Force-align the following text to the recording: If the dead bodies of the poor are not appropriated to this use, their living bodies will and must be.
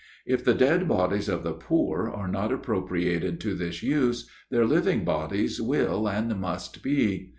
If 0.25 0.43
the 0.43 0.55
dead 0.55 0.87
bodies 0.87 1.29
of 1.29 1.43
the 1.43 1.53
poor 1.53 2.09
are 2.09 2.27
not 2.27 2.51
appropriated 2.51 3.39
to 3.41 3.53
this 3.53 3.83
use, 3.83 4.27
their 4.49 4.65
living 4.65 5.05
bodies 5.05 5.61
will 5.61 6.09
and 6.09 6.37
must 6.39 6.81
be. 6.81 7.29